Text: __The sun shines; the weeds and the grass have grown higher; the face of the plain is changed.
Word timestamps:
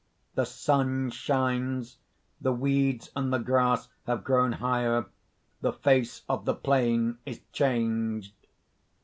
__The 0.41 0.47
sun 0.47 1.11
shines; 1.11 1.97
the 2.41 2.51
weeds 2.51 3.11
and 3.15 3.31
the 3.31 3.37
grass 3.37 3.87
have 4.07 4.23
grown 4.23 4.53
higher; 4.53 5.05
the 5.61 5.73
face 5.73 6.23
of 6.27 6.45
the 6.45 6.55
plain 6.55 7.19
is 7.23 7.41
changed. 7.53 8.33